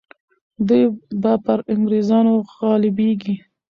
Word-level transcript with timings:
دوی 0.67 0.83
به 1.21 1.33
پر 1.45 1.59
انګریزانو 1.73 2.33
غالبیږي. 2.53 3.35